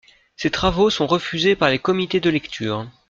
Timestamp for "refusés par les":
1.05-1.77